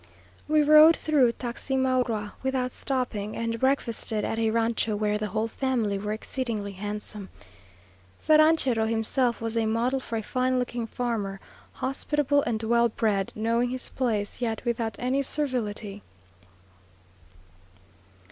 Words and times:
We 0.47 0.63
rode 0.63 0.97
through 0.97 1.31
Taximaroa 1.33 2.33
without 2.41 2.71
stopping, 2.71 3.35
and 3.37 3.59
breakfasted 3.59 4.25
at 4.25 4.39
a 4.39 4.49
rancho, 4.49 4.95
where 4.95 5.19
the 5.19 5.27
whole 5.27 5.47
family 5.47 5.99
were 5.99 6.11
exceedingly 6.11 6.71
handsome. 6.71 7.29
The 8.25 8.39
ranchero 8.39 8.87
himself 8.87 9.39
was 9.41 9.55
a 9.55 9.67
model 9.67 9.99
for 9.99 10.17
a 10.17 10.23
fine 10.23 10.57
looking 10.57 10.87
farmer, 10.87 11.39
hospitable 11.73 12.41
and 12.47 12.63
well 12.63 12.89
bred; 12.89 13.31
knowing 13.35 13.69
his 13.69 13.89
place, 13.89 14.41
yet 14.41 14.65
without 14.65 14.95
any 14.97 15.21
servility. 15.21 16.01